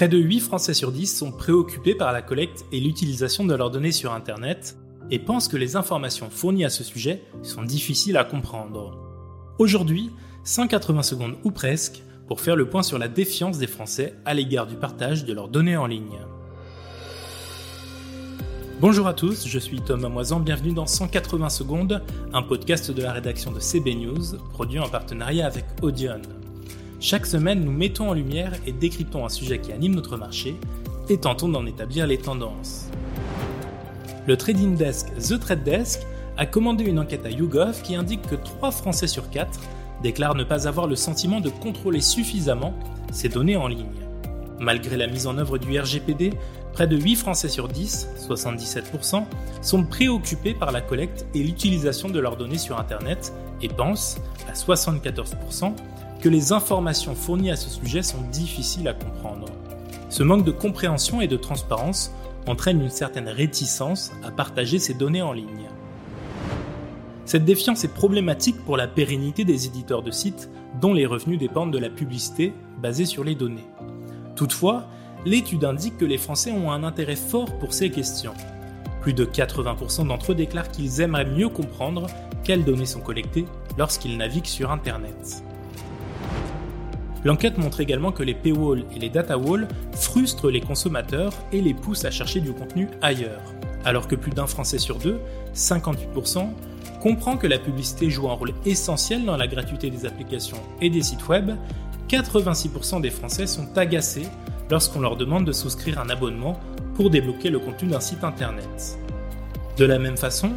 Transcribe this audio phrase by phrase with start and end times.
[0.00, 3.70] Près de 8 Français sur 10 sont préoccupés par la collecte et l'utilisation de leurs
[3.70, 4.78] données sur Internet
[5.10, 8.96] et pensent que les informations fournies à ce sujet sont difficiles à comprendre.
[9.58, 10.08] Aujourd'hui,
[10.44, 14.66] 180 secondes ou presque pour faire le point sur la défiance des Français à l'égard
[14.66, 16.18] du partage de leurs données en ligne.
[18.80, 23.12] Bonjour à tous, je suis Thomas Moisan, bienvenue dans 180 secondes, un podcast de la
[23.12, 26.22] rédaction de CB News, produit en partenariat avec Audion.
[27.02, 30.56] Chaque semaine, nous mettons en lumière et décryptons un sujet qui anime notre marché
[31.08, 32.88] et tentons d'en établir les tendances.
[34.26, 36.02] Le trading desk The Trade Desk
[36.36, 39.58] a commandé une enquête à YouGov qui indique que 3 Français sur 4
[40.02, 42.74] déclarent ne pas avoir le sentiment de contrôler suffisamment
[43.10, 43.86] ces données en ligne.
[44.58, 46.34] Malgré la mise en œuvre du RGPD,
[46.72, 49.24] près de 8 Français sur 10, 77%,
[49.62, 54.52] sont préoccupés par la collecte et l'utilisation de leurs données sur Internet et pensent, à
[54.52, 55.74] 74%,
[56.20, 59.46] que les informations fournies à ce sujet sont difficiles à comprendre.
[60.08, 62.12] Ce manque de compréhension et de transparence
[62.46, 65.68] entraîne une certaine réticence à partager ces données en ligne.
[67.24, 71.72] Cette défiance est problématique pour la pérennité des éditeurs de sites dont les revenus dépendent
[71.72, 73.66] de la publicité basée sur les données.
[74.34, 74.88] Toutefois,
[75.24, 78.34] l'étude indique que les Français ont un intérêt fort pour ces questions.
[79.00, 82.06] Plus de 80% d'entre eux déclarent qu'ils aimeraient mieux comprendre
[82.44, 83.46] quelles données sont collectées
[83.78, 85.42] lorsqu'ils naviguent sur Internet.
[87.24, 91.74] L'enquête montre également que les paywalls et les data walls frustrent les consommateurs et les
[91.74, 93.42] poussent à chercher du contenu ailleurs.
[93.84, 95.20] Alors que plus d'un Français sur deux,
[95.54, 96.48] 58%,
[97.00, 101.02] comprend que la publicité joue un rôle essentiel dans la gratuité des applications et des
[101.02, 101.52] sites web,
[102.08, 104.26] 86% des Français sont agacés
[104.70, 106.58] lorsqu'on leur demande de souscrire un abonnement
[106.94, 108.98] pour débloquer le contenu d'un site internet.
[109.76, 110.52] De la même façon,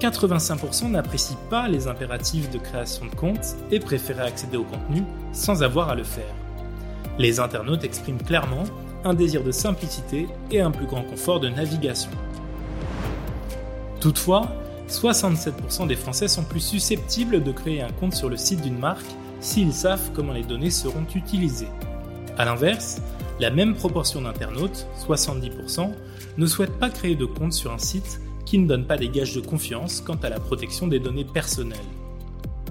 [0.00, 5.62] 85% n'apprécient pas les impératifs de création de compte et préfèrent accéder au contenu sans
[5.62, 6.34] avoir à le faire.
[7.18, 8.64] Les internautes expriment clairement
[9.04, 12.10] un désir de simplicité et un plus grand confort de navigation.
[14.00, 14.52] Toutefois,
[14.88, 19.06] 67% des Français sont plus susceptibles de créer un compte sur le site d'une marque
[19.40, 21.68] s'ils savent comment les données seront utilisées.
[22.38, 23.00] A l'inverse,
[23.38, 25.92] la même proportion d'internautes, 70%,
[26.38, 29.34] ne souhaitent pas créer de compte sur un site qui ne donne pas des gages
[29.34, 31.78] de confiance quant à la protection des données personnelles.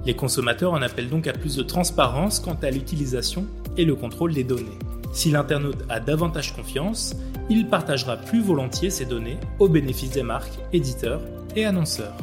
[0.06, 3.46] Les consommateurs en appellent donc à plus de transparence quant à l'utilisation
[3.78, 4.80] et le contrôle des données.
[5.12, 7.16] Si l'internaute a davantage confiance,
[7.50, 11.22] il partagera plus volontiers ces données au bénéfice des marques, éditeurs
[11.56, 12.16] et annonceurs.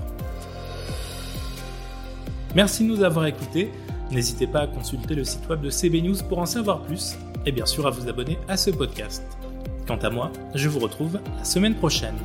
[2.54, 3.70] Merci de nous avoir écoutés.
[4.10, 7.16] N'hésitez pas à consulter le site web de CB News pour en savoir plus
[7.46, 9.22] et bien sûr à vous abonner à ce podcast.
[9.86, 12.16] Quant à moi, je vous retrouve la semaine prochaine.